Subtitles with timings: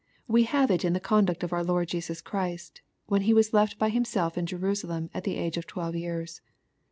[0.27, 3.77] We have it in the conduct of our Lord Jesus Christ, when He was left
[3.77, 6.41] by Himself in Jerusalem at the age of twelve years.